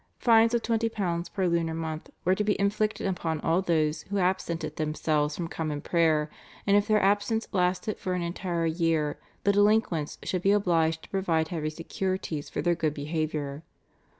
[0.17, 4.75] Fines of £20 per lunar month were to be inflicted upon all those who absented
[4.77, 6.27] themselves from Common Prayer,
[6.65, 11.09] and if their absence lasted for an entire year the delinquents should be obliged to
[11.09, 13.61] provide heavy securities for their good behaviour.